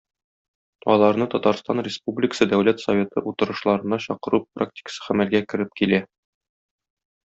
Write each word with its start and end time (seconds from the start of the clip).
Аларны 0.93 1.27
Татарстан 1.33 1.83
Республикасы 1.89 2.49
Дәүләт 2.55 2.83
Советы 2.87 3.25
утырышларына 3.35 4.03
чакыру 4.09 4.43
практикасы 4.57 5.09
гамәлгә 5.09 5.47
кереп 5.53 5.81
килә. 5.83 6.05